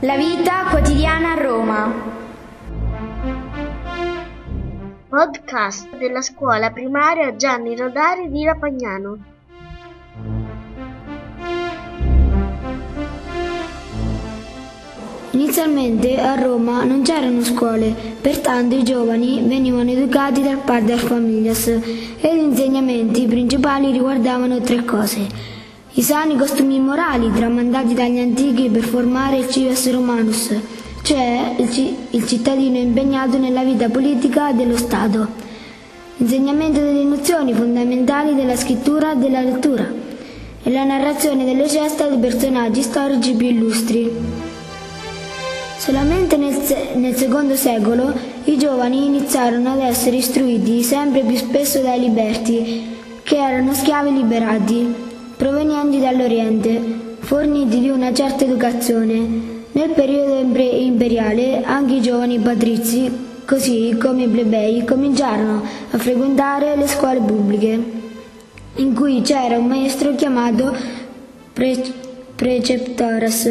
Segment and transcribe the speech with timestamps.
[0.00, 1.92] La vita quotidiana a Roma.
[5.08, 9.18] Podcast della scuola primaria Gianni Rodari di Rapagnano.
[15.32, 22.36] Inizialmente a Roma non c'erano scuole, pertanto i giovani venivano educati dal padre familias e
[22.36, 25.56] gli insegnamenti principali riguardavano tre cose.
[25.94, 30.54] I sani costumi morali tramandati dagli antichi per formare il cives romanus,
[31.02, 35.26] cioè il, ci- il cittadino impegnato nella vita politica dello Stato.
[36.18, 39.90] Insegnamento delle nozioni fondamentali della scrittura e della lettura
[40.62, 44.10] e la narrazione delle gesta dei personaggi storici più illustri.
[45.78, 48.12] Solamente nel, se- nel secondo secolo
[48.44, 55.06] i giovani iniziarono ad essere istruiti sempre più spesso dai liberti, che erano schiavi liberati,
[55.38, 59.56] provenienti dall'Oriente, forniti di una certa educazione.
[59.70, 63.08] Nel periodo imperiale anche i giovani patrizi,
[63.46, 67.80] così come i plebei, cominciarono a frequentare le scuole pubbliche,
[68.74, 70.74] in cui c'era un maestro chiamato
[71.52, 71.94] pre-
[72.34, 73.48] preceptores.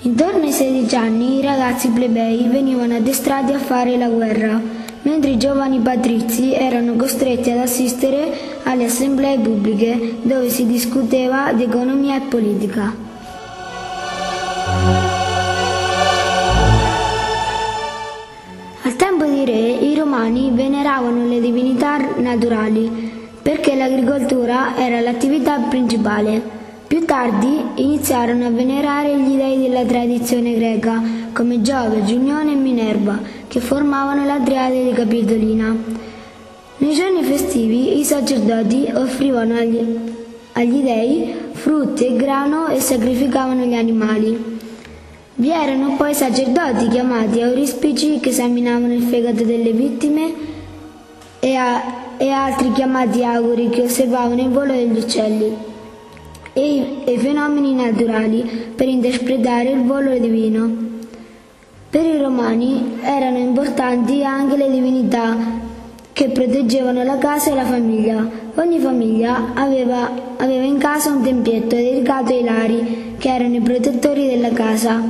[0.00, 4.58] Intorno ai 16 anni i ragazzi plebei venivano addestrati a fare la guerra,
[5.02, 11.64] mentre i giovani patrizi erano costretti ad assistere alle assemblee pubbliche dove si discuteva di
[11.64, 12.94] economia e politica.
[18.84, 26.60] Al tempo dei re i romani veneravano le divinità naturali perché l'agricoltura era l'attività principale.
[26.86, 33.18] Più tardi iniziarono a venerare gli dei della tradizione greca, come Giove, Giunione e Minerva,
[33.48, 35.74] che formavano la triade di Capitolina.
[36.78, 39.98] Nei giorni festivi i sacerdoti offrivano agli,
[40.52, 44.58] agli dei frutti e grano e sacrificavano gli animali.
[45.34, 50.32] Vi erano poi sacerdoti chiamati aurispici che esaminavano il fegato delle vittime
[51.40, 51.82] e, a-
[52.18, 55.56] e altri chiamati auguri che osservavano il volo degli uccelli
[56.52, 60.91] e i, e i fenomeni naturali per interpretare il volo divino.
[61.92, 65.36] Per i romani erano importanti anche le divinità
[66.14, 68.26] che proteggevano la casa e la famiglia.
[68.54, 74.26] Ogni famiglia aveva, aveva in casa un tempietto dedicato ai lari, che erano i protettori
[74.26, 75.02] della casa,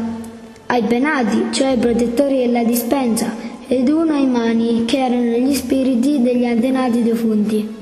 [0.66, 3.32] ai penati, cioè i protettori della dispensa,
[3.68, 7.81] ed uno ai mani, che erano gli spiriti degli antenati defunti.